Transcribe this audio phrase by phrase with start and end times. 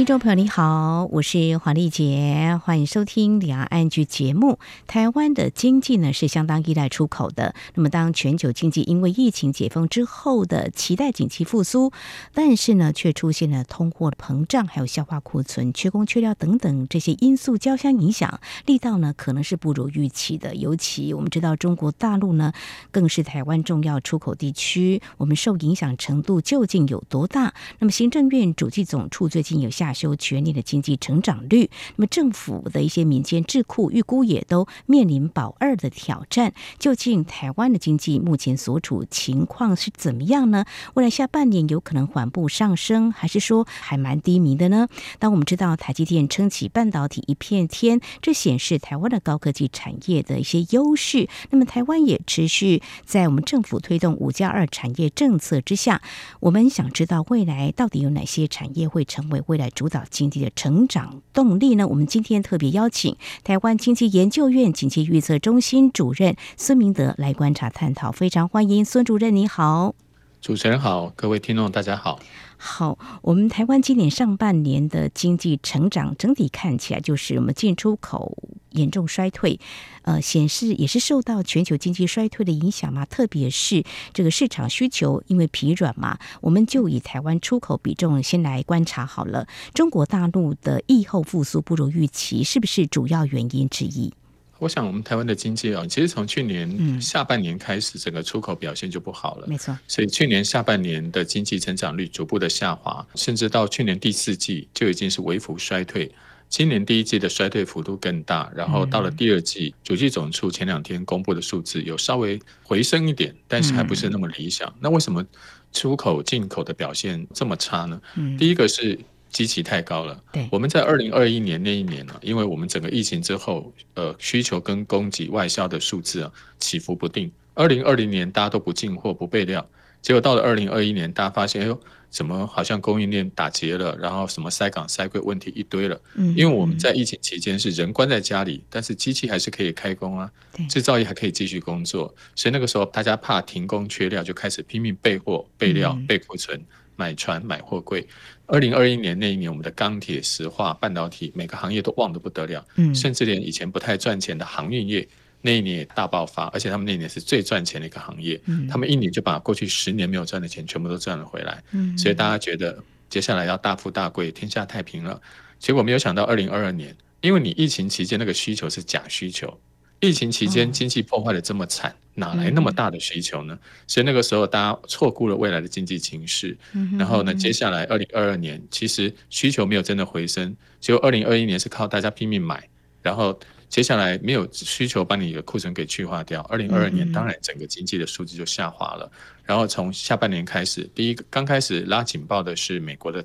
[0.00, 4.58] 听众朋友你好，我是黄丽杰，欢迎收听两岸 ING 节目。
[4.86, 11.92] 台湾的经济呢是相当依赖出口的，那么当全球经济因为疫情解封之后的期待景气复苏，
[12.32, 20.54] 但是呢却出现了通货膨胀，还有消化库存、缺工缺料等等这些因素交相影响，力道呢可能是不如预期的。
[20.54, 22.54] 尤其我们知道中国大陆呢
[22.90, 27.52] 更是台湾重要出口地区，我们受影响程度究竟有多大？
[27.80, 29.89] 那么行政院主计总处最近有下。
[29.92, 36.52] 修全年的经济成长率，那么政府的一些民间智库预估也都面临保二的挑战。
[36.78, 40.64] 究竟台湾的经济目前所处情况是怎么样呢？
[40.94, 44.88] 未来下半年有可能缓步上升，还是说还蛮低迷的呢？
[45.18, 51.28] 当我们知道台积电撑起半导体一片天，这显示台湾的高科技产业的一些优势。
[51.50, 56.02] 那么台湾也持续在我们政府推动五加二产业政策之下，
[56.40, 59.70] 我们想知道未来到底有哪些产业会成为未来。
[59.80, 61.88] 主导经济的成长动力呢？
[61.88, 69.94] 我们今天特别邀请台湾经济研究院经济预测中心主任孙明德来观察探讨，非常欢迎孙主任，你好。
[70.42, 72.20] 主持人好，各位听众大家好。
[72.62, 78.36] 好，我们台湾今年上半年的经济成长整体看起来就是我们进出口
[78.72, 79.58] 严重衰退，
[80.02, 83.06] 呃，显示也是受到全球经济衰退的影响嘛。
[83.06, 89.48] 特别是这个市场需求因为疲软嘛，我们就以台湾出口比重先来观察好了。
[89.72, 94.12] 中国大陆的疫后复苏不如预期，是不是主要原因之一？
[94.60, 99.46] 我想，我们台湾的经济啊，其实从去年下半年开始，整个出口表现就不好了。
[99.48, 106.12] 没错，所以去年下半年的经济成长率逐步的下滑，甚至到去年第四季就已经是微幅衰退。
[106.50, 114.70] 今年第一季的衰退幅度更大，然后到了第二季，主计总处前两天公布的数字有稍微回升一点，但是还不是那么理想。
[114.78, 115.24] 那为什么
[115.72, 117.98] 出口进口的表现这么差呢？
[118.38, 118.98] 第一个是。
[119.30, 120.22] 基期太高了。
[120.32, 127.30] 对，我们在二零二一年那一年呢，因为我们整个疫情之后，呃，需求跟供给外销的数字啊起伏不定。
[127.54, 129.66] 二零二零年大家都不进货不备料，
[130.02, 136.00] 结果到了二零二一年，大家发现，哎呦，怎么好像供应链打结了，然后什么塞港塞柜问题一堆了。
[136.14, 140.30] 嗯，因为我们在疫情期间是人关在家里，但是机器还是可以开工啊，
[140.68, 146.60] 制造业还可以继续工作，所以那个时候大家怕停工缺料，就开始拼命备货、备料、备库存。
[147.00, 148.06] 买船买货柜，
[148.44, 155.08] 二零二一年那一年，我们的钢铁、石化、半导体每个行业都旺得不得了，嗯，甚至连以前不太赚钱的航运业
[155.40, 162.78] 那一年也大爆发，而且他们那一年是最赚钱的一个行业，嗯，他们一年就把过去十年没有赚的钱全部都赚了回来，嗯，所以大家觉得
[163.08, 165.18] 接下来要大富大贵、天下太平了，
[165.58, 169.58] 结果没有想到二零二二年，因为你疫情期间那个需求是假需求。
[170.00, 173.58] 疫情期间经济破坏的这么惨，哪来那么大的需求呢？
[173.86, 176.56] 所以那个时候大家错估了未来的经济情势。
[176.98, 182.66] 然后呢，接下来二零二二年其实需求没有真的回升，结果二零二一年是靠大家拼命买，
[183.02, 186.40] 然后接下来没有需求把你的库存给去化掉。
[186.42, 189.10] 二零二二年当然整个经济的数字就下滑了。
[189.44, 193.22] 然后从下半年开始，第一个刚开始拉警报的是美国的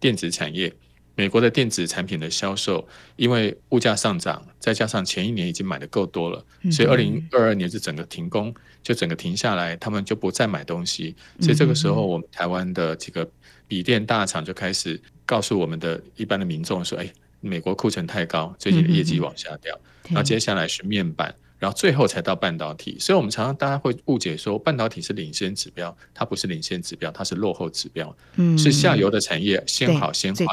[0.00, 0.72] 电子产业。
[1.16, 2.86] 美国的电子产品的销售，
[3.16, 8.52] 因为物价上涨，再加上前一年已经买的够多了，所以二零二二年是整个停工，
[8.82, 11.14] 就整个停下来，他们就不再买东西。
[11.40, 13.28] 所以这个时候，我们台湾的几个
[13.68, 17.08] 笔电大厂就开始告诉我们的一般的民众说：“哎，
[17.40, 21.34] 美国库存太高，最近的业绩往下掉。”然后接下来是面板。
[21.58, 30.44] 然后最后才到半导体，所以我们常常大家会误解说半导体是领先指标，它不是领先指标，它是落后指标，嗯，是下游的产业先好先坏，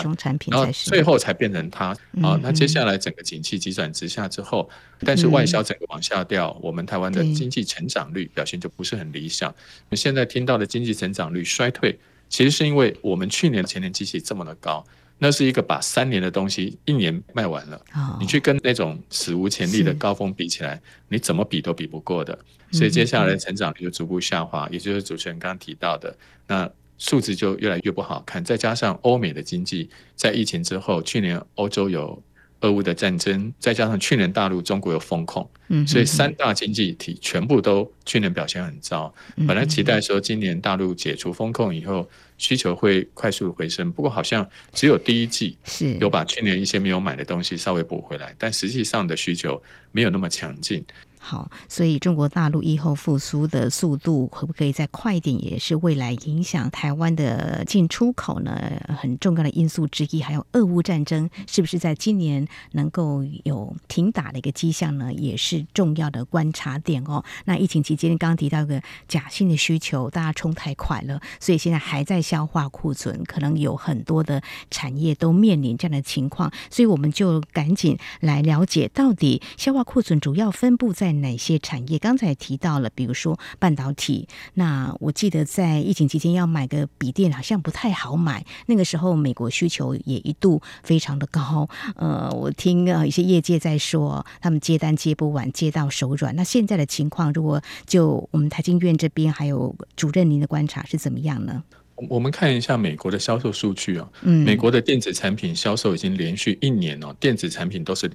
[0.48, 1.88] 然后最后才变成它
[2.22, 2.40] 啊。
[2.42, 4.70] 那接下来整个景气急转直下之后，
[5.00, 9.50] 但是外销整个往下掉，我们台湾的经济成长率表现就不是很理想。
[9.50, 14.86] 我们现在听到的经济成长率衰退，其实是因为我们去年前年机器这么的高。
[15.24, 17.80] 那是一个把三年的东西一年卖完了，
[18.20, 22.38] 你去跟那种史无前例的高峰比起来，你怎么比都比不过的。
[22.72, 28.44] 所以接下来成长率就逐步下滑，也就是主持人刚刚提到的，那数字就越来越不好看。
[28.44, 32.20] 再加上欧美的经济在疫情之后，去年欧洲有
[32.62, 35.48] 俄乌的战争，再加上去年大陆中国有封控，
[35.86, 39.14] 所以三大经济体全部都去年表现很糟。
[39.48, 45.58] 本来期待说今年大陆解除封控以后，需求会快速回升，不过好像只有第一季
[46.00, 49.62] 有把去年一些没有买的东西稍微补回来，但实际上的需求
[49.92, 50.84] 没有那么强劲。
[51.24, 58.60] 好，所以中国大陆疫后复苏的速度可不可以再快一点，也是未来影响台湾的进出口呢
[59.00, 60.20] 很重要的因素之一。
[60.24, 65.14] 还有俄乌战争是不是在今年能够有停打的一个迹象呢？
[65.14, 67.24] 也是重要的观察点哦。
[67.46, 74.42] 那疫情期间刚刚提到一个假性的需求，大家冲太快了，所以现在还在消化库存，可能有很多的
[74.72, 82.00] 产业都面临这样的情况，所以我们就赶紧来了解到底消化库存主要分布在哪些产业？
[82.00, 84.28] 刚才提到了，比如说半导体。
[84.54, 88.46] 那我记得在疫情期间要买个笔电，好像不太好买。
[88.68, 91.68] 那个时候美国需求也一度非常的高。
[91.96, 96.36] 呃，我听呃一些业界在说，他们接单接不完，接到手软。
[96.36, 101.64] 那现在的情况，如果就我们台经院这边还有主任您的观察是怎么样呢？
[102.10, 104.10] 我们看一下美国的销售数据啊。
[104.22, 108.10] 嗯，美国的电子产品销售已经连续一年哦，电子产品都是。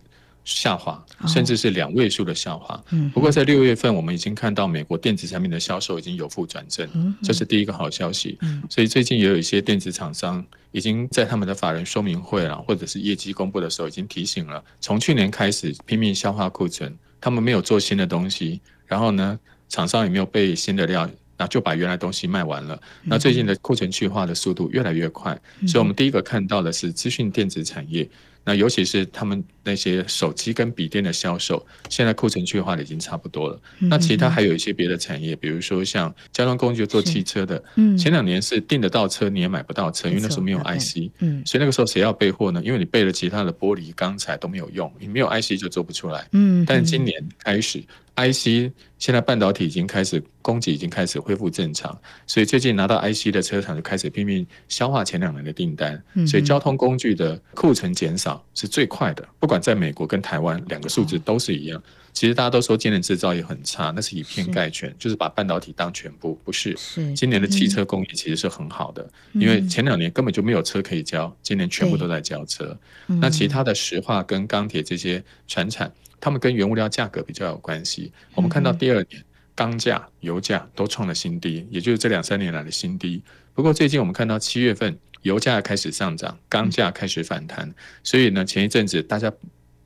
[0.47, 2.81] 下滑，甚至是两位数的下滑。
[3.13, 6.89] 不过在六月份，我们已经看到美国电子产品的销售已经由负转正，
[7.21, 8.39] 这是第一个好消息。
[8.71, 19.37] 所以最近也有一些电子厂商已经在他们的法人说明会啊，或者是业绩公布的时候，已经提醒了，从去年开始拼命消化库存，他们没有做新的东西，然后呢，
[19.69, 22.81] 厂商也没有备新的料，那就把原来东西卖完了。
[23.03, 28.09] 那最近的库存去化的速度越来越快，所以我们第一个看到的是资讯电子产业。
[28.47, 33.61] 那尤其是他们那些手机跟笔电的销售，现在库存去化的已经差不多了。
[33.81, 42.63] 那其他还有一些别的产业，比如说像交通工具做汽车的，嗯前两年是订得到车你也买不到车，因为那时候没有 IC，嗯所以那个时候谁要备货呢？
[42.65, 46.29] 因为你备了其他的玻璃、钢材都没有用，你没有 IC 就做不出来。
[46.31, 47.83] 嗯但今年开始。
[48.17, 51.97] IC 现在半导体已经开始供给已经开始恢复正常，
[52.27, 59.29] 所以最近拿到 IC 的车厂就开始拼命消化前两年的订单，所以交通工具的库存减少是最快的。
[59.39, 61.83] 不管在美国跟台湾两个数字都是一样。
[62.15, 66.75] 其实大家都说今年制造业很差，那是以偏概全，就是把半导体当全部，不是。
[67.15, 72.75] 今年的汽车工业其实是很好的，因为前两年根本就没有车可以交，今年全部都在交车。
[73.07, 75.93] 那其他的石化跟钢铁这些船产。
[76.21, 78.13] 他们跟原物料价格比较有关系。
[78.35, 79.25] 我们看到第二年
[79.55, 83.23] 钢价、油价都创了新低，也就是这两三年来的新低。
[83.55, 87.73] 不过最近我们看到七月份油价开始上涨，钢价开始反弹。
[88.03, 89.33] 所以呢，前一阵子大家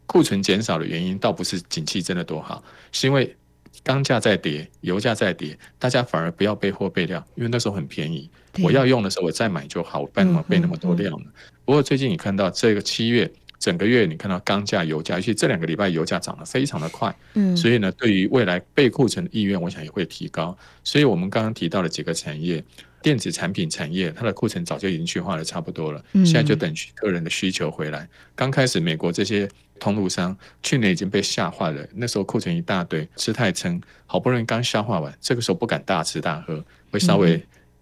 [0.07, 3.37] 库存减少的原因，倒不是景气真的多好，是因为
[3.85, 8.29] 钢价在跌，油价在跌，大家反而不要备货备料，因为那时候很便宜，
[8.63, 11.27] 我要用的时候我再买就好，我干嘛备那么多料呢？
[11.65, 13.31] 不过最近你看到这个七月。
[13.61, 20.57] 整个月你看到钢价、油价，尤其这两个礼拜油价涨得非常的快，嗯，所以呢，对于未来备库存的意愿，我想也会提高。
[20.83, 22.65] 所以我们刚刚提到了几个产业，
[23.03, 28.09] 电子产品产业，它的库存早就已经去化的差不多了，现在就等个人的需求回来。
[28.35, 29.47] 刚开始美国这些
[29.79, 37.39] 通路商去年已经被吓坏了，那时候库存一大堆，吃太撑，好不容易刚消化完，这个时候不敢大吃大喝，会稍微。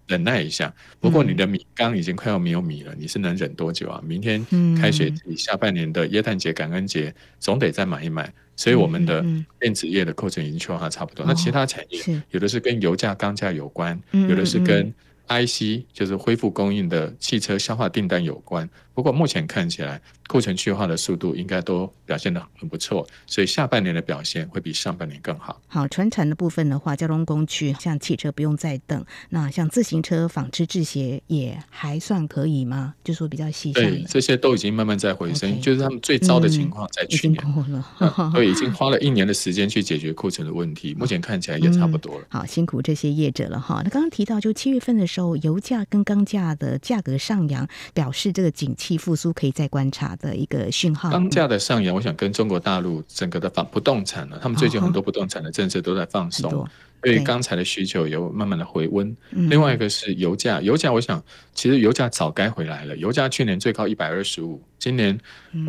[0.09, 4.03] 忍耐一下，不过你的米缸已经快要没有米了，你是能忍多久啊？
[4.05, 4.45] 明天
[4.81, 8.33] 开学季，下半年的耶诞节、感恩节，总得再买一买。
[8.57, 9.25] 所以我们的
[9.61, 11.25] 电子业的库存已经去化差不多。
[11.25, 14.93] 那其他产业，有的是跟油价、钢价有关，有的是跟
[15.29, 18.69] IC，就是恢复供应的汽车消化订单有关。
[18.95, 25.61] 不过目前看起来，库存去化的速度应该都表现得很不错，所以下半年的表现会比上半年更好。
[25.67, 32.95] 好，传产的部分的话，交通工具像汽车不用再等，那像自行车、纺织、制鞋也还算可以吗？
[33.03, 33.73] 就说比较细。
[33.73, 37.43] 对，这些都已经慢慢在回升，Okay 就是他们最糟的情况在去年，
[38.35, 42.27] 对，已经花了一年的时间去解决库存的问题， 目前看起来也差不多了。
[42.31, 43.81] 嗯、好，辛苦这些业者了哈。
[43.83, 48.99] 那刚刚提到，就七月份的时候，油价跟钢价的价格上扬，表示这个景气。
[48.99, 51.11] 复苏可以再观察的一个讯号。
[51.11, 56.69] 钢价的上扬，我想跟中国大陆整个的房不动产呢，他们最近很多不动产的政策都在放松，
[57.01, 59.17] 对于钢材的需求有慢慢的回温。
[59.31, 61.23] 另外一个是油价，油价我想
[61.55, 62.97] 其实油价早该回来了。
[62.97, 65.19] 油价去年最高一百二十五，今年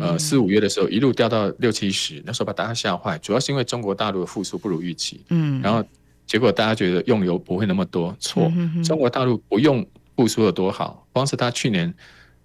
[0.00, 5.20] 呃四五月的时候一路掉到六七十，那时候把大家吓坏，主要是因为中国大陆的复苏不如预期。
[5.28, 5.84] 嗯，然后
[6.26, 8.52] 结果大家觉得用油不会那么多，错，
[8.84, 11.94] 中国大陆不用复苏的多好，光是他去年。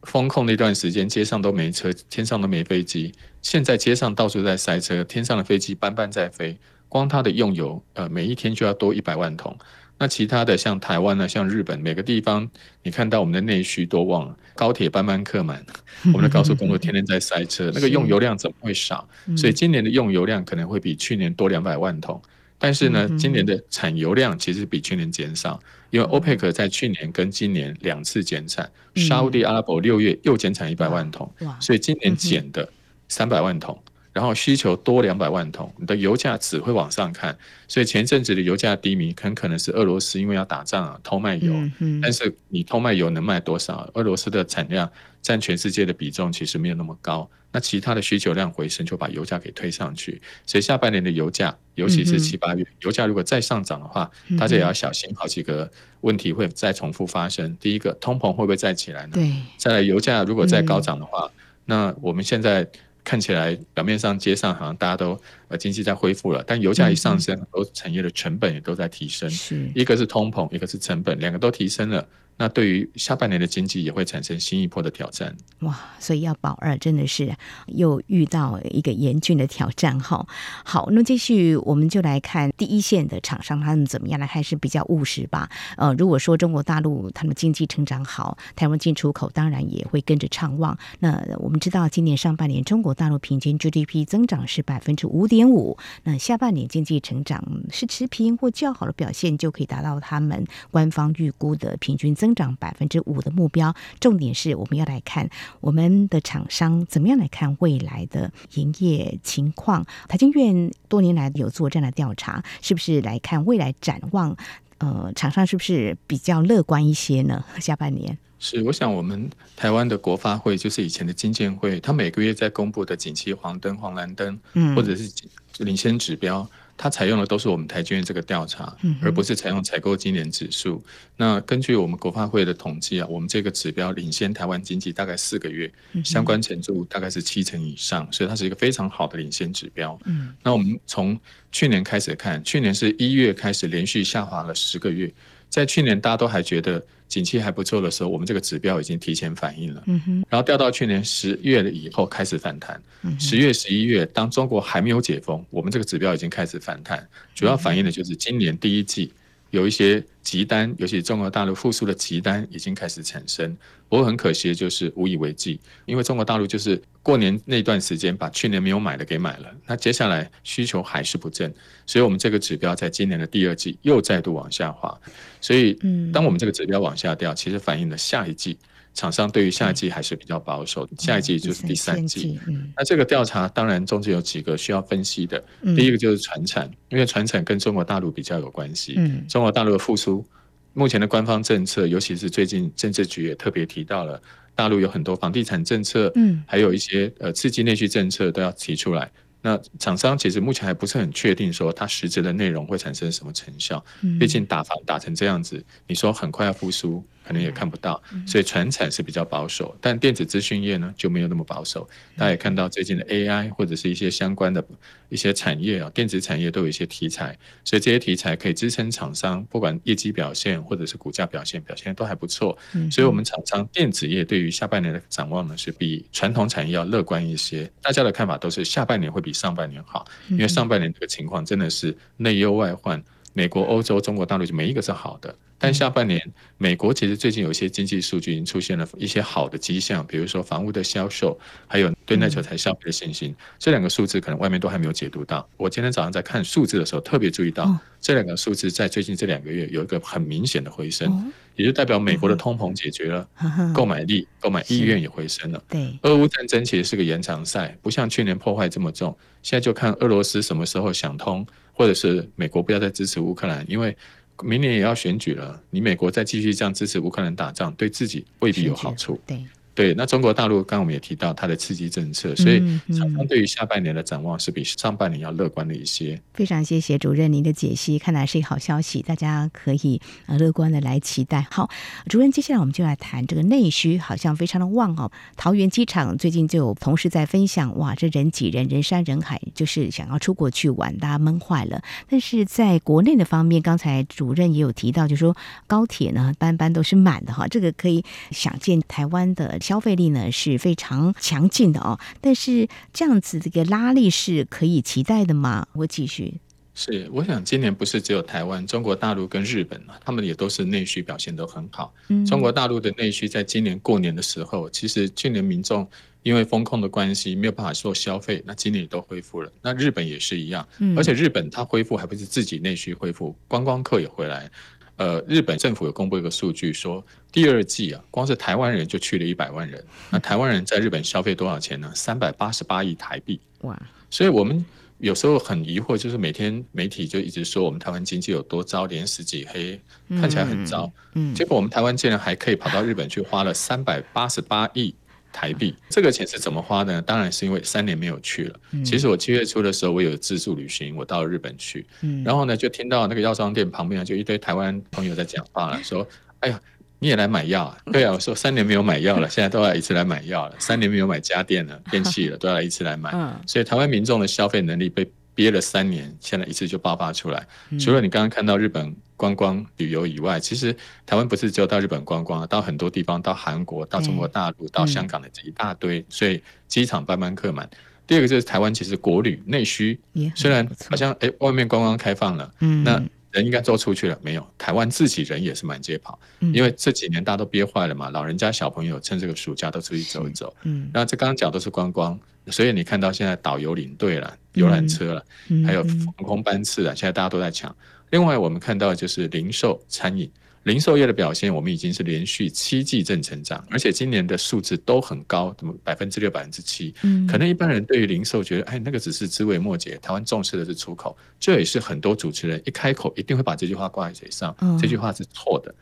[0.05, 3.11] 封控那段时间，街上都没车，天上都没飞机。
[3.41, 6.57] 现在街上到处在塞车，天上的飞机班班在飞。
[6.87, 9.57] 光它的用油，呃，每一天就要多一百万桶。
[9.97, 12.49] 那其他的像台湾呢，像日本，每个地方
[12.83, 15.65] 你看到我们的内需多旺，高铁班班客满，
[16.13, 19.07] 我们的高速公路天天在塞车，那个用油量怎么会少？
[19.35, 22.21] 所以今年的用油量可能会比去年多两百万桶。
[22.57, 25.59] 但是呢，今年的产油量其实比去年减少，
[25.89, 32.67] 因为 OPEC 在去年跟今年两次减产，沙乌地阿拉伯六月又减产一百万桶，所以今年减的
[33.09, 33.77] 三百万桶，
[34.15, 37.37] 然后需求多两百万桶，你的油价只会往上看。
[37.67, 41.51] 所以前阵子的油价低迷，很可能是俄罗斯因为要打仗啊，偷卖油。
[41.51, 42.01] 嗯嗯。
[42.01, 43.89] 但是你偷卖油能卖多少？
[43.93, 44.89] 俄罗斯的产量
[45.21, 47.29] 占全世界的比重其实没有那么高。
[47.51, 50.21] 那其他的需求量回升，就把油价给推上去。
[50.45, 55.69] 所以下半年的油价，尤其是七八月，油价如果再上涨的话，大家也要小心，好几个
[55.99, 57.53] 问题会再重复发生。
[57.59, 59.11] 第一个，通膨会不会再起来呢？
[59.15, 59.29] 对。
[59.57, 61.29] 再来，油价如果再高涨的话，
[61.65, 62.65] 那我们现在。
[63.05, 69.29] 看起来表面上街上好像大家都呃经济在恢复了，但油价一上升，很多产业的成本也都在提升。
[69.29, 72.05] 是，一个是通膨，一个是成本，两个都提升了。
[72.37, 75.35] 那对于下半年的经济也会产生新一波的挑战。
[75.59, 77.33] 哇，所以要保二真的是
[77.67, 80.27] 又遇到一个严峻的挑战哈。
[80.63, 85.49] 好，那继续我们就来看第一线的厂商他们怎么样呢，还是比较务实吧。
[85.77, 90.77] 呃，如果说中国大陆他们经济成长好，台湾进出口当然也会跟着畅旺。
[90.99, 105.29] 那我们知道今年上半年中国大陆平均 GDP 增长是百分之五点五，那下半年经济成长是持平或较好的表现，就可以达到他们官方预估的平均增增长百分之五的目标，重点是我们要来看
[105.61, 109.85] 我们的厂商怎么样来看未来的营业情况。
[110.07, 114.35] 台经院多年来有做这样的调查，是不是来看未来展望？
[114.79, 117.45] 呃，厂商是不是比较乐观一些呢？
[117.59, 125.11] 下半年是，我想我们台湾的国发会就是以前的金建会，他每个月在公布的景气黄灯、黄蓝灯，嗯，或者是
[125.59, 126.49] 领先指标。
[126.77, 130.83] 它采用的都是我们台军院这个调查，而不是采用采购经理指数。
[131.15, 135.71] 那根据我们国发会的统计啊，我们这个指标领先台湾经济大概四个月，
[136.03, 139.97] 相关程度大概是七成以上，所以它是一个非常好的领先指标。
[140.43, 141.17] 那我们从
[141.51, 145.09] 去年开始看，去年是一月开始连续下滑了十个月，
[145.55, 146.83] 在去年大家都还觉得。
[147.07, 149.83] 景气还不错的时候，我们这个指标已经提前反应了。
[149.85, 150.25] 嗯哼。
[150.27, 152.81] 然后掉到去年十月了以后开始反弹。
[153.03, 153.17] 嗯。
[153.19, 157.07] 十月、十一月，当中国还没有解封，我们这个指标已经开始反弹。
[157.35, 159.13] 主要反映的就是今年第一季
[159.51, 163.55] 有一些急单，尤其中国大陆复苏的急单已经开始产生。
[163.87, 171.53] 不过很可惜的就是无以为继，因为中国大陆就是过年那段时间把去年没有买的给买了，那接下来需求还是不振，
[171.85, 174.99] 所以我们这个指标在今年的第二季又再度往下滑。
[175.39, 175.77] 所以，
[176.11, 178.57] 当我们这个指标往下掉，其实反映了下一季
[178.95, 182.39] 厂商对于下一季还是比较保守，下一季就是第三季。
[182.75, 185.43] 那这个调查当然中间有几个需要分析的，
[185.75, 190.25] 第一个就是传产，因为传产跟中国大陆比较有关系，中国大陆的复苏。
[190.73, 194.21] 目前的官方政策，尤其是最近政治局也特别提到了，
[194.55, 199.11] 大陆有很多房地产政策，嗯，还有一些呃刺激内需政策都要提出来。
[199.41, 203.83] 那厂商其实目前还不是很确定说它实质的内容会产生什么成效，
[204.19, 207.05] 毕竟打房打成这样子，你说很快要复苏。
[207.25, 211.87] 可能也看不到，所以传产是比较保守，但电子资讯业呢就没有那么保守。
[212.15, 214.63] 大家也看到最近的 AI 或者是一些相关的
[215.09, 222.57] 一些产业啊，电子产业都有一些题材，所以这些题材可以支撑厂商，不管业绩表现或者是股价表现，表现都还不错。
[222.91, 227.69] 所以，我们厂商电子业对于下半年的展望呢，是比传统产业要乐观一些。
[227.81, 233.03] 大家的看法都是下半年会比上半年好，因为上半年这个情况真的是内忧外患，
[233.35, 235.35] 美国、欧洲、中国大陆就没一个是好的。
[235.57, 236.21] 但下半年，
[236.57, 241.37] 美国其实最近有一些经济数据已经出现了一些好的迹象，比如说房屋的销售，
[241.67, 245.47] 还有对耐久财消费的信心，这两个数字可能外面都还没有解读到。
[245.57, 253.27] 我今天早上在看数字的时候，特别注意到这两个数字在最近这两个月有一个很明显的回升，也就代表美国的通膨解决了，
[253.73, 255.63] 购买力、购买意愿也回升了。
[255.69, 259.17] 对，俄乌战争其实是个延长赛，不像去年破坏这么重。
[259.41, 263.95] 现在就看俄罗斯什么时候想通，或者是美国不要再支持乌克兰，因为。
[264.43, 269.17] 明年也要选举了，你美国再继续这样支持乌克兰打仗，对自己未必有好处。
[269.25, 269.41] 对。
[269.75, 272.59] 对，那中国大陆刚刚我们也提到它的刺激政策，所以
[272.97, 276.17] 厂商对于下半年的展望是比上半年要乐观的一些。
[276.33, 281.45] 非常谢谢主任您的解析，看来是一个好消息，大家可以呃乐观的来期待。
[281.51, 281.69] 好，
[282.07, 285.11] 主任，接下来我们就来谈这个内需，好像非常的旺哦。
[285.35, 291.81] 桃园机场最近就有同事在分享，哇，这人挤人，人山人海，就是想要出国去玩，大家闷坏了。
[292.09, 295.35] 但是在国内的方面，刚才主任也有提到，就是说
[295.67, 298.01] 高铁呢班班都是满的哈，这个可以
[298.31, 299.59] 想见台湾的。
[299.65, 305.67] 消费力呢是非常强劲的哦，但是这样子这个拉力是可以期待的吗？
[305.73, 306.35] 我继续。
[306.75, 311.91] 是，我想今年不是只有台湾，中国大陆跟日本他们也都是内需表现都很好。
[312.09, 315.87] 嗯，中国大陆的内需在今年过年的时候，其实去年民众
[316.21, 319.51] 因为风控的关系没有办法做消费，那今年也都恢复了。
[319.63, 320.67] 那日本也是一样，
[320.97, 324.51] 而且日本它恢复还不是自己内需恢复，观光客也回来。
[324.97, 329.83] 呃，日本政府有公布一个数据说，第二季啊，光是台湾人就去了一百万人。
[330.09, 331.91] 那台湾人在日本消费多少钱呢？
[331.93, 333.39] 三百八十八亿台币。
[333.61, 333.77] 哇！
[334.09, 334.63] 所以我们
[334.99, 339.77] 有时候很疑惑，就是每天媒体就一直说我们台湾经济有多糟，连十几黑，
[340.19, 340.89] 看起来很糟。
[341.13, 341.33] 嗯。
[341.33, 344.95] 嗯，结果我们台湾竟然还可以跑到日本去，花了三百八十八亿
[345.35, 345.75] 台币。
[345.89, 347.01] 这个钱是怎么花呢？
[347.01, 348.59] 当然是因为三年没有去了。
[348.71, 348.85] 嗯。
[348.85, 351.85] 其实我七月初的时候，我有自助旅行，我到了日本去。
[352.01, 352.23] 嗯。
[352.23, 356.07] 然后呢，就听到那个药妆店旁边就一堆台湾朋友在讲话了，说
[356.39, 356.59] ：“哎呀。”
[356.97, 357.77] 你也来买药啊？
[357.91, 360.55] 对啊，我说三年没有买药了， 现在都要一次来买药了。
[360.57, 363.11] 三年没有买家电了、电器了，都要一次来买。
[363.45, 367.45] 所以台湾民众的消费能力被憋了三年，现在一次就爆发出来。
[367.77, 377.69] 除了你刚刚看到日本观光旅游以外，其实台湾不是只有到日本观光，到很多地方，到韩国、到中国大陆、到香港的这一大堆，所以机场班班客满。
[378.07, 379.99] 第二个就是台湾其实国旅内需，
[380.35, 383.01] 虽然好像哎外面观光开放了，嗯那。
[383.31, 384.47] 人应该都出去了没有？
[384.57, 386.17] 台湾自己人也是满街跑，
[386.53, 390.55] 因为这几年大家都憋坏了嘛，老人家小朋友趁这个暑假都出去走一走。
[390.63, 392.17] 嗯，那这刚刚讲都是观光，
[392.47, 395.25] 所以你看到现在导游领队了，游览车了，
[395.65, 397.75] 还有航空班次了，现在大家都在抢。
[398.15, 400.31] 另外我们看到就是零售餐饮。
[400.63, 406.95] 零售业的表现，我们已经是连续七季正成长，而且今年的数字都很高，怎么百分之六、百分之七。
[407.29, 409.97] 可能一般人对于零售觉得，哎，那个只是枝微末节。
[409.97, 414.55] 台湾重视的是出口，这也是很多主持人一开口一定会把这句话挂在嘴上。
[414.81, 415.75] 这句话是错的。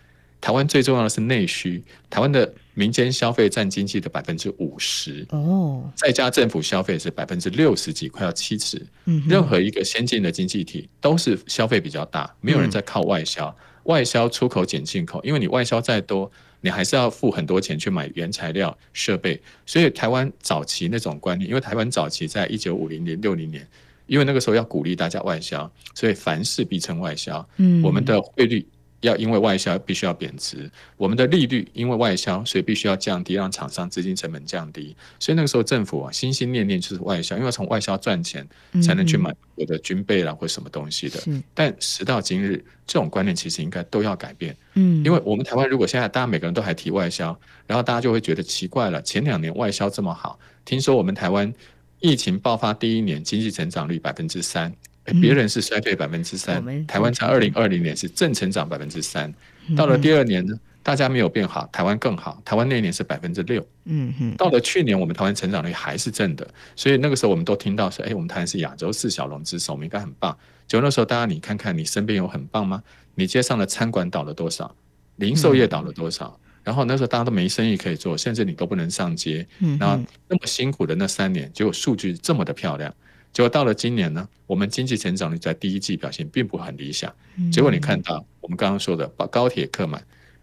[0.43, 5.25] 台湾最重要的是内需，台湾的民间消费占经济的百分之五十。
[5.29, 8.85] 哦，再加政府消费是百分之六十几，快要七十。
[9.25, 13.55] 任何一个先进的经济体都是消费比较大，没有人在靠外销。
[13.83, 19.41] 外销出口减进口，因为你外销再多，你还是要付很多钱去买原材料、设备。
[19.65, 23.65] 所以台湾早期那种观念，因为台湾早期在一九五零年、六零年，
[24.07, 27.47] 因为那个时候要鼓励大家外销，所以凡事必称外销。
[27.55, 28.67] 嗯，我们的汇率。
[29.03, 34.95] 要因为外销必须要贬值，我们的利率因为外销，所以必须要降低，让厂商资金成本降低。
[35.19, 38.47] 所以那个时候政府啊，心心念念就是外销，因为从外销赚钱
[38.81, 41.19] 才能去买我的军备啦或什么东西的。
[41.27, 44.55] 嗯、但时到今日，这种观念其实应该都要改变。
[44.75, 49.01] 嗯，因为我们台湾如果现在大家每个人都还提外销，然后大家就会觉得奇怪了。
[49.01, 51.53] 前两年外销这么好，听说我们台湾
[51.99, 54.73] 疫情爆发第一年经济成长率百分之三。
[55.21, 59.33] 别人是衰退百分之三，台湾在二零二零年是正成长百分之三。
[59.75, 63.65] 到了第二年呢，大家没有变好，台湾更好，台湾那一年是百分之六。
[63.85, 64.35] 嗯哼。
[64.35, 70.37] 到了去年，我们台湾成长率还是正的，所以那个时候我们都听到说，哎，我们台湾是亚洲四小龙之首，我们应该很棒。
[70.67, 72.81] 就那时候，大家你看看你身边有很棒吗？
[73.15, 74.73] 你街上的餐馆倒了多少？
[75.17, 76.39] 零售业倒了多少？
[76.63, 79.45] 然后那时候大家都没生意可以做，甚至你都不能上街。
[79.77, 82.93] 然后那么辛苦的那三年，结果数据这么的漂亮。
[83.33, 87.11] 结果到了今年呢，我们经济成长率在第一季表现并不很理想。
[87.51, 90.01] 结果你看到我们刚刚说的，把高铁客满，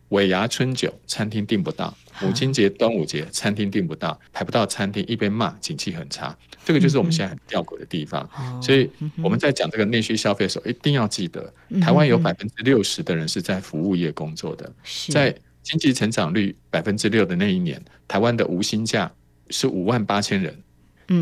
[0.08, 8.28] 尾牙春酒餐厅订不到，母亲节、端午节餐厅订不到，排不到餐厅，一边骂景气很差，这个就是我们现在很吊诡的地方。
[8.60, 8.90] 所以
[9.22, 14.72] 我们在讲这个内需消费的时候，一定要记得，台湾有百分之六十的人是在服务业工作的，
[15.10, 19.08] 在经济成长率百分之六的那一年，台湾的无薪假
[19.50, 20.60] 是五万八千人，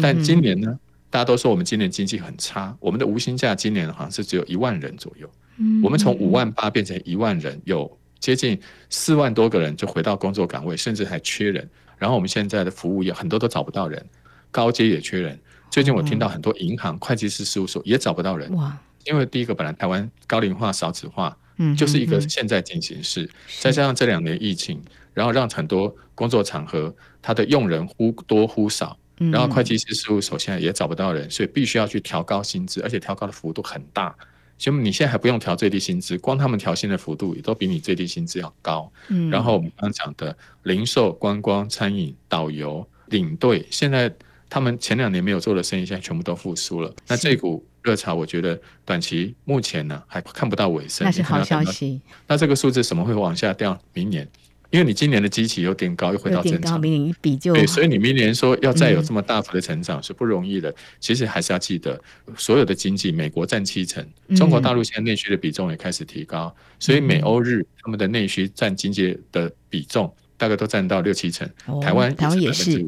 [0.00, 0.78] 但今年呢？
[1.11, 5.31] 大家都说我们今年经济很差，我们的无薪假今年好像是只有一万人左右。
[5.57, 11.68] 嗯，我们从五万八变成一万人，有接近四万多个人就回到工作岗位，甚至还缺人。
[11.97, 14.05] 然后我们现在的服务业很多都找不到人，
[14.51, 15.38] 高阶也缺人。
[15.71, 18.53] 最近我听到很多银行、会计师事务所也找不到人。
[18.55, 18.79] 哇！
[19.05, 23.29] 因为第一个本来台湾高龄化、少子化，嗯，就是一个现在进行式，
[23.61, 24.81] 再加上这两年疫情，
[25.14, 28.97] 然后让很多工作场合它的用人忽多忽少。
[29.18, 34.14] 然后会计师事务所现在也找不到人，所以必须要去调高薪资，而且调高的幅度很大。
[34.61, 38.90] 所以你现在还不用调最低薪资，光他们调薪的幅度也都比你最低薪资要高。
[39.09, 44.12] 嗯，然后我们刚刚讲的零售、观光、餐饮、导游、领队，现在
[44.50, 46.92] 他们前两年没有做的生意，现在全部都复苏了。
[47.07, 51.04] 那这股热潮，我觉得短期目前呢还看不到尾声。
[51.04, 52.00] 那是好消息。
[52.26, 53.81] 那这个数字怎么会往下掉？
[53.92, 54.28] 明年？
[54.70, 60.74] 因为你今年的基期有点高，又回到正常，明年一比就对，所以你明年说要再有这么大幅的成长是不容易的。
[61.00, 61.98] 其实还是要记得，
[62.37, 71.48] 所有的经济，美国占七成，中国大陆现在内需的比重也开始提高，所以美欧日他们的内需占经济的比重大概都占到六七成。
[71.81, 72.85] 台湾台湾也是，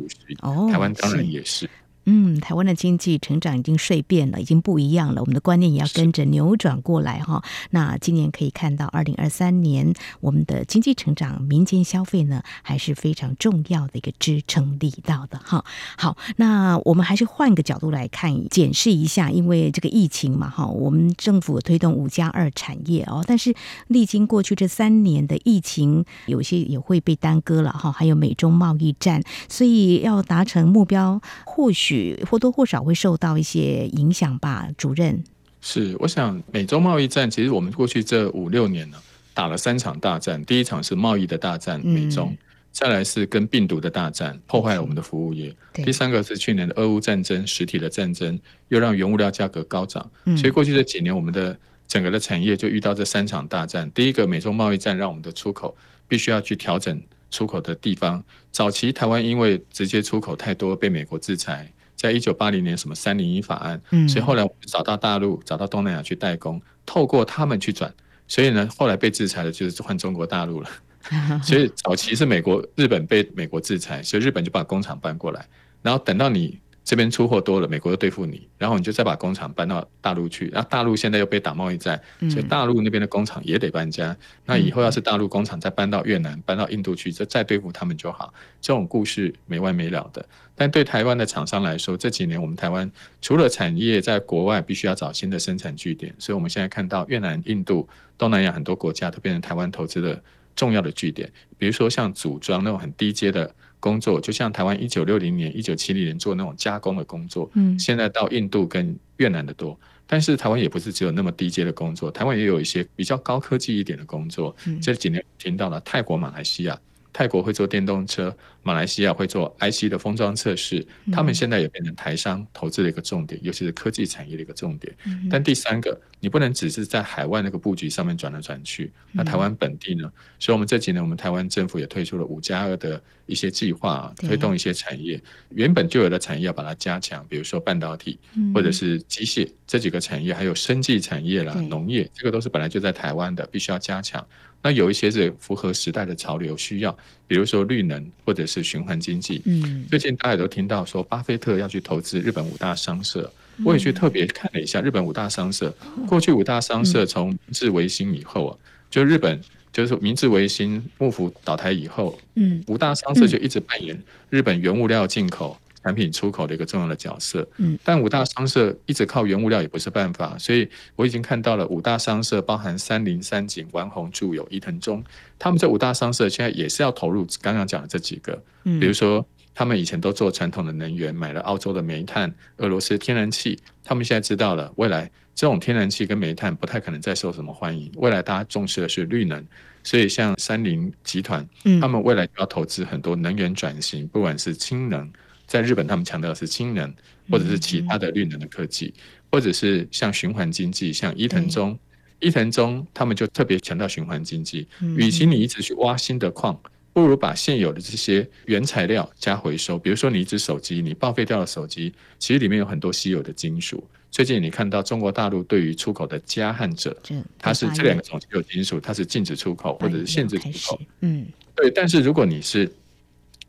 [0.71, 1.69] 台湾当然也是。
[2.12, 7.40] 嗯，台湾的经济成长已经蜕变了，已经不一样了，我们的观念也要跟着扭转过来哈。
[7.70, 15.64] 那今年可以看到，二零二三年我们的经济成长、民间消费呢，还是非常重要的一个支撑力道的哈。
[15.96, 23.55] 好，那我们还是换个角度来看，检视一下，因为这个疫情嘛哈，我们政府推动五加二产业哦，但是
[23.87, 34.69] 历经过去这三年的疫情，有些也会被耽搁了哈，还有美中贸易战，所以要达成目标，或许或多或少会受到一些影响吧。
[34.77, 35.23] 主任，
[35.61, 38.97] 是，我想美洲贸易战，其实我们过去这五六年呢，
[39.35, 42.31] 打了三场大战，第一场是贸易的大战，美中。
[42.31, 42.39] 嗯
[42.73, 45.53] 再来是跟病毒的大战，破坏了我们的服务业。
[45.73, 50.09] 第三个是去年的俄乌战争，实体的战争又让原物料价格高涨。
[50.37, 51.59] 所以过去这几年，我们的
[51.89, 53.91] 整个的产业就遇到这三场大战。
[53.91, 58.23] 第一个，美中贸易战让我们的出口必须要去调整出口的地方。
[58.53, 61.69] 早期台湾因为直接出口太多被美国制裁，
[62.01, 67.93] 在一九八零年什么三零一法案，所以后来我们找到大陆，找到东南亚去代工，透过他们去转。
[68.27, 70.71] 所以呢，后来被制裁的就是换中国大陆了。
[71.45, 75.47] 所以早期是美国、日本被美国制裁，所以日本就把工厂搬过来，
[75.83, 84.16] 然后等到你这边出货多了，美国又对付你，然后你就再把工厂搬到大陆去，然后大陆现在又被打贸易战，所以大陆那边的工厂也得搬家。
[84.47, 88.33] 那以后要是大陆工厂再搬到越南、搬到印度去，再再对付他们就好。
[88.61, 90.27] 这种故事没完没了的。
[90.55, 92.90] 但对台湾的厂商来说，这几年我们台湾
[93.23, 97.88] 除了产业在国外必须要找新的生产据点，所以我们现在看到越南、印度、
[98.19, 100.21] 东南亚很多国家都变成台湾投资的。
[100.57, 109.77] 重要的据点，比如说像组装那种很低阶的工作，就像台湾一九六零年、一九七零年做那种加工的工作，嗯，现在到印度跟越南的多。
[110.07, 114.55] 但是台湾也不是只有那么低阶的工作，台湾也有一些比较高科技一点的工作。
[114.83, 116.79] 这几年听到了泰国、马来西亚。
[117.12, 124.94] 泰国会做电动车，马来西亚会做 IC 的封装测试，他们现在也变成台商投资的一个重点，尤其是科技产业的一个重点。
[125.31, 130.11] 但第三个，你不能只是在海外那个布局上面转来转去，那台湾本地呢？
[130.38, 135.20] 所以，我们这几年我们台湾政府也推出了五加二的一些计划，推动一些产业。
[135.51, 138.18] 原本就有的产业要把它加强，比如说半导体
[138.55, 144.25] 或者是机械这几个产业，还有生技产业啦、农业，这个都是本来就在台湾的，必须要加强。
[144.62, 146.94] 那有一些是符合时代的潮流需要，
[147.27, 149.41] 比如说绿能或者是循环经济。
[149.45, 153.33] 嗯，最近大家也都听到说，巴菲特要去投资日本五大商社，
[153.65, 155.73] 我也去特别看了一下日本五大商社。
[156.09, 158.53] 过去五大商社从明治维新以后啊，
[158.91, 159.41] 就日本
[159.73, 163.97] 就是明治维新幕府倒台以后，嗯，五大商社就一直扮演
[164.29, 165.57] 日本原物料进口。
[165.83, 175.03] 产品出口的一个重要的角色，嗯，但五大商社一直靠原物料也不是办法，所以我已经看到了五大商社，包含三菱、三井、丸红、住友、伊藤忠，
[175.38, 189.43] 他们这五大商社现在也是要投入刚刚讲的这几个，比如说他们以前都做传统的能源，买了澳洲的煤炭、俄罗斯天然气，他们现在知道了未来这种天然气跟煤炭不太可能再受什么欢迎，未来大家重视的是绿能，
[189.83, 191.49] 所以像三菱集团，
[191.81, 195.11] 他们未来要投资很多能源转型，不管是氢能。
[195.51, 196.95] 在日本，他们强调的是氢能，
[197.29, 198.95] 或者是其他的绿能的科技，
[199.33, 201.77] 或者是像循环经济，像伊藤忠，
[202.21, 204.69] 伊藤忠他们就特别强调循环经济。
[204.97, 206.57] 与其你一直去挖新的矿，
[206.93, 209.77] 不如把现有的这些原材料加回收。
[209.77, 213.85] 比如说，你一只手机，你报废掉的手机，其实里面有很多稀有的金属。
[214.09, 216.95] 最近你看到中国大陆对于出口的镓和鍺，
[217.37, 220.81] 它是这两个种稀有金属，它是禁止出口或者是限制出口。
[221.01, 221.69] 嗯，对。
[221.73, 222.73] 但是如果你是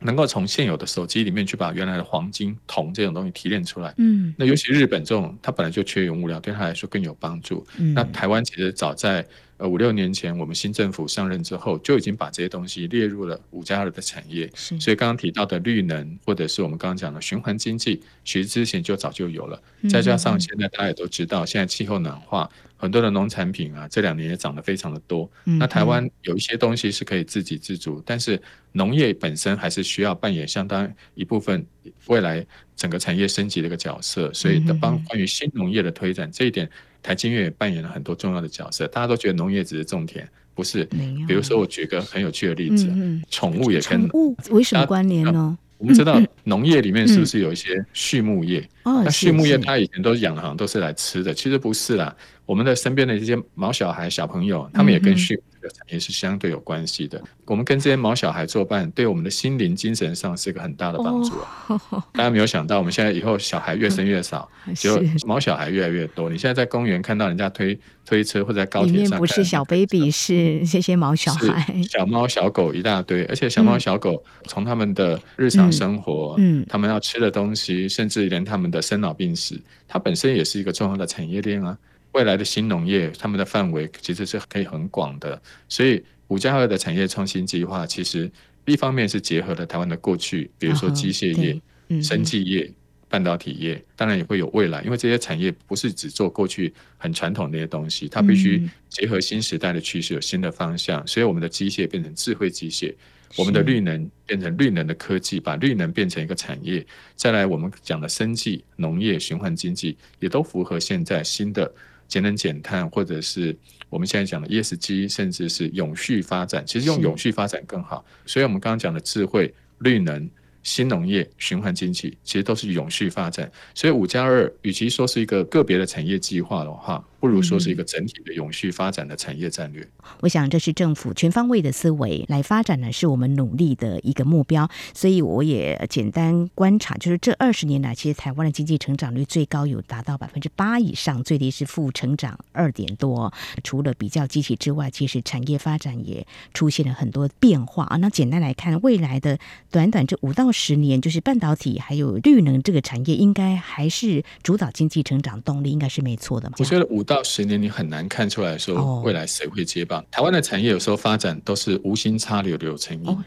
[0.04, 7.66] 能够从现有的手机里面去把原来的黄金、铜这种东西提炼出来，嗯，那尤其日本这种，它本来就缺原物料，对它来说更有帮助。
[7.78, 14.50] 嗯，那台湾其实早在呃五六年前，我们新政府上任之后，就已经把这些东西列入了五加二的产业。
[14.54, 19.60] 所以刚刚提到的绿能，或者是我们刚刚讲的循环经济，其实之前就早就有了。
[19.88, 22.48] 再加上现在大家也都知道，现在气候暖化。
[22.82, 25.30] 很多的农产品啊，这两年也涨得非常的多。
[25.44, 28.42] 那台湾有一些东西是可以自给自足，但是
[28.72, 31.64] 农业本身还是需要扮演相当一部分
[32.08, 34.32] 未来整个产业升级的一个角色。
[34.34, 36.68] 所以，的帮关于新农业的推展这一点，
[37.00, 38.88] 台金院也扮演了很多重要的角色。
[38.88, 40.82] 大家都觉得农业只是种田，不是？
[41.28, 42.92] 比如说，我举个很有趣的例子，
[43.30, 45.56] 宠物也跟宠物为什么关联呢？
[45.82, 48.64] 我们知道农业里面是不是有一些畜牧业？
[48.84, 52.14] 那畜牧业它以前都养的好像都是来吃的，其实不是啦。
[52.46, 57.22] 我们的身边的这些毛小孩、小朋友，他们也跟畜的产业是相对有关系的。
[57.46, 61.36] 我们跟这些毛小孩作伴，对我们的心灵、精神上是一个很大的帮助。
[61.38, 61.80] 啊、
[62.12, 66.28] 大家没有想到，我们现在以后小孩越生越少，结 果毛小孩越来越多。
[66.28, 73.24] 你现在在公园看到人家推推车，或者在高铁上，不是小 baby，是这些毛小孩，小猫小狗一大堆。
[73.26, 81.76] 而且小猫小狗从他们的日常生活，嗯，嗯他们要吃的东西，甚至连他们的生老病死，它本身也是一个重要的产业链啊。
[82.12, 88.30] 未来的新农业，他们的范围其实是可以很广的，所以五加二的产业创新计划，其实
[88.66, 92.70] 一方面是结合了台湾的过去，比如说机械业、嗯、生技业、
[93.08, 102.94] 半导体业，当然也会有未来，因为这些产业不是只做过去很传统的那些东西，它必须结合新时代的趋势，有新的方向，所以我们的机械变成智慧机械，
[103.36, 111.72] 我们的绿能变成绿能的科技，把绿能变成一个产业，再来我们讲的生计、农业、循环经济，也都符合现在新的。
[112.12, 113.56] 节能减碳，或者是
[113.88, 118.04] 我们现在讲的 ESG，甚至是永续发展，其实用永续发展更好。
[118.26, 120.28] 所以，我们刚刚讲的智慧、绿能、
[120.62, 123.50] 新农业、循环经济，其实都是永续发展。
[123.74, 129.86] 所以，五加二，与其说是一个个别的产业计划的话，不如说是一个整体的永续发展的产业战略。
[130.22, 134.68] 我想这是政府全方位的思维来发展呢，是我们努力的一个目标。
[134.92, 143.32] 所以我也简单观察，就是这二十年来，其实台湾的经济成长率最高有达到百分之八以上，最低是负成长二点多。
[143.62, 147.96] 除了比较积极之外，其实产业发展也出现了很多变化啊。
[147.98, 149.38] 那简单来看，未来的
[149.70, 156.56] 短短这五到十年，就是半导体还有绿能这个产业，应该还是主导经济成长动力，应该是没错的嘛。
[156.58, 159.98] 我觉得五到十年，你很难看出来说未来谁会接棒。
[160.00, 160.10] Oh.
[160.12, 163.18] 台湾的产业有时候发展都是无心插柳柳成荫，oh.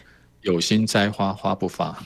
[0.42, 2.02] 有心栽花花不发。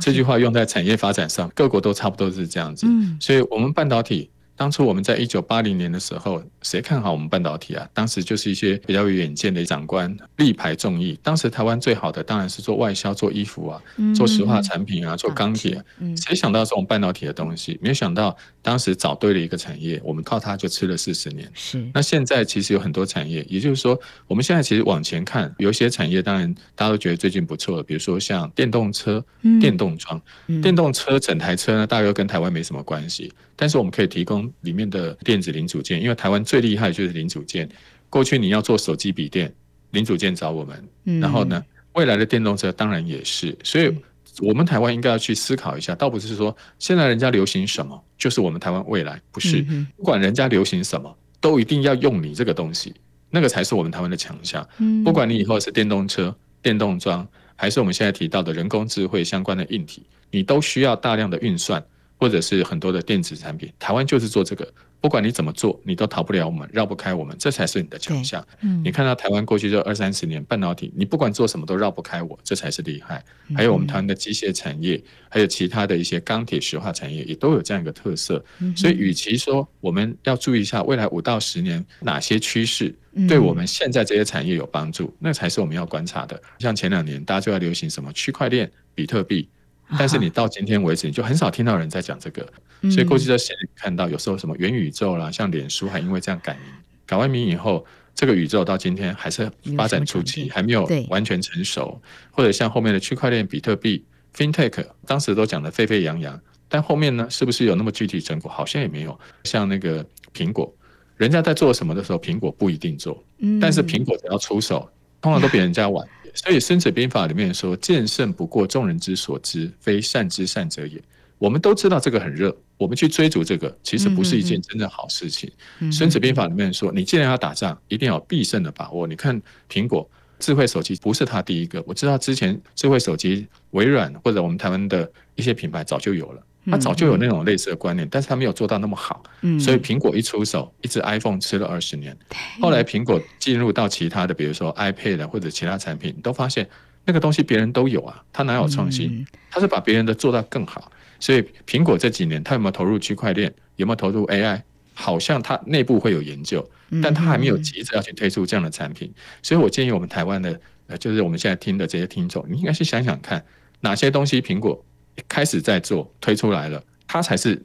[0.00, 2.86] 这句话用在产业发展上，各国都差不多是这样子。
[2.86, 4.30] 嗯，所以我们半导体。
[4.58, 7.88] 当初我们在一九八零年的时候，谁看好我们半导体啊？
[7.94, 11.16] 当时就是一些比较有远见的长官力排众议。
[11.22, 13.80] 当时台湾最好的当然是做外销、做衣服啊，
[14.16, 15.80] 做石化产品啊，做钢铁。
[16.16, 17.78] 谁想到这种半导体的东西？
[17.80, 21.48] 没有想到当时找对了一个产业，我们靠它就吃了四十年。
[21.54, 21.88] 是。
[21.94, 29.24] 那现在其实有很多产业，也就是说，我们现在其实往前看，有些产业当然大家都觉得最近不错，比如说像电动车、
[29.60, 30.20] 电动装、
[30.60, 33.32] 电动车整台车呢，大约跟台湾没什么关系。
[33.60, 37.68] 但是我们可以提供里面的电子零组件，因为台湾最厉害就是零组件。
[38.10, 39.52] 过去你要做手机、笔电，
[39.90, 41.20] 零组件找我们。
[41.20, 43.56] 然后呢，未来的电动车当然也是。
[43.62, 43.94] 所以，
[44.40, 49.62] 我们台湾应该要去思考一下，倒不是说现在人家流行什么，就是我们台湾未来不是。
[49.96, 52.94] 不管人家流行什么，都一定要用你这个东西，
[53.30, 54.66] 那个才是我们台湾的强项。
[55.04, 61.84] 不管你以后是电动车、电动装，还是我们现在提到的人工智慧相关的硬体，你都需要大量的运算。
[62.18, 64.68] 或者是很多的电子产品，台湾就是做这个，
[65.00, 68.44] 不管你怎么做，你都逃不了我们，绕不开我们，这才是你的强项。
[68.60, 73.24] 嗯，你看到台湾过去这二三十年半导体，你不管做什么都绕不开我，这才是厉害。
[73.54, 78.44] 还有我们台湾的机械产业，还有其他的一些钢铁、石化产业，也都有这样一个特色。
[78.76, 82.92] 所以，与其说我们要注意一下未来五到十年哪些趋势
[83.28, 86.40] 对我们现在这些产业有帮助，那才是我们要观察的。
[86.58, 89.48] 像前两年大家就要流行什么区块链、比特币。
[89.96, 92.46] 但是你到今天为止，你就很少听到人在讲这个，
[92.90, 96.62] 所以过去在写看到有时候什么元宇宙啦，像脸书还因为这样改名，
[97.06, 104.04] 改完名以后，这个宇宙到今天还是发展初期，还没有完全成熟，或者像后面的区块链、比特币、
[104.36, 108.50] FinTech，当时都讲得沸沸扬扬，但后面呢，是不是有那么具体成果？
[108.50, 109.18] 好像也没有。
[109.44, 110.70] 像那个苹果，
[111.16, 113.24] 人家在做什么的时候，苹果不一定做，
[113.60, 114.90] 但是苹果只要出手，
[115.22, 116.06] 通常都比人家晚。
[116.34, 121.00] 所以《孙子兵法》里面说：“剑圣不过众人之所知，非善之善者也。”
[121.38, 125.48] 我们都知道这个很热，我们去追逐这个，其实不是一件真正好事情。
[125.92, 130.08] 《孙子兵法》里面说：“你既然要打仗，一定要有必胜的把握。”你看苹果
[130.40, 136.42] 智慧手机不是它第一个，我知道之前智慧手机微软或者我们台湾的一些品牌早就有了。
[136.70, 139.22] 他早就有那种类似的观念，但是他没有做到那么好，
[139.60, 142.16] 所以苹果一出手，一只 iPhone 吃了二十年。
[142.60, 146.68] 后来苹果进入到其他的，比如说 iPad 或者其他产品，你都发现
[147.04, 149.26] 那个东西别人都有啊，他哪有创新？
[149.50, 150.90] 他是把别人的做到更好。
[151.20, 153.52] 所以苹果这几年，他有没有投入区块链？
[153.76, 154.62] 有没有投入 AI？
[154.94, 156.68] 好像他内部会有研究，
[157.00, 159.12] 但他还没有急着要去推出这样的产品。
[159.42, 163.44] 所以我建议我们台湾的，呃，就是我们现在听的这些听众，你应该去想想看，
[163.80, 164.84] 哪些东西苹果。
[165.26, 167.60] 开始在做推出来了，它才是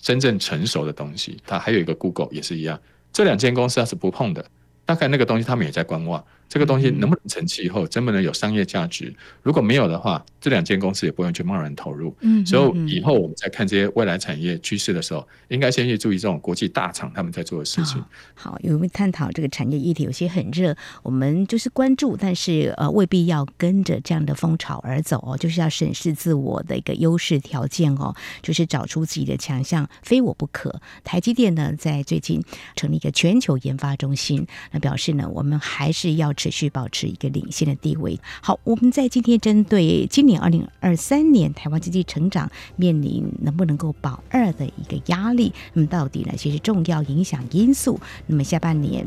[0.00, 1.36] 真正成熟的东西。
[1.46, 2.80] 它还有一个 Google 也是一样，
[3.12, 4.44] 这两间公司它是不碰的。
[4.84, 9.10] 大概那个东西他们也在观望，这个东西能不能成气候，能不能有商业价值？
[9.42, 12.14] 如果没有的话，这两间公司也不用去贸然投入。
[12.20, 17.98] 嗯，所以以后我们在看这些未来产业趋势的时候，应该先去注意这种国际大厂他们在做的事情。
[18.02, 30.82] 哦、好，因为探讨这个产业议题有些很热，我们就是关注，但是呃未必要跟着这样的风潮而走哦，就是要审视自我的一个优势条件哦，就是找出自己的强项，非我不可。
[31.02, 32.44] 台积电呢，在最近
[32.76, 38.18] 成立一个全球研发中心，那表示呢，我们还是要持续保持一个领先的地位。
[38.40, 48.00] 好，我们在今天针对今年二零二三年台湾经济成长面临能不能够保二的一个压力，那么到底哪些是重要影响因素？
[48.26, 49.06] 那么下半年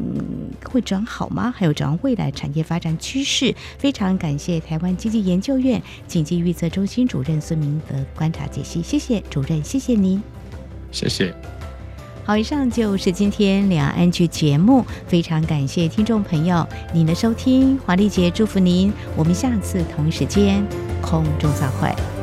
[0.63, 1.54] 会转好吗？
[1.54, 3.54] 还有展望未来产业发展趋势？
[3.78, 10.24] 非常感谢台湾经济研究院经济预测中心主任孙明德观察解析，谢谢主任，谢谢您，
[10.89, 11.54] 谢谢。
[12.25, 20.65] 好，以上就是今天两岸剧节目，非常感谢听众朋友您的收听，华丽姐祝福您，我们下次同一时间
[21.03, 22.14] 空中再会。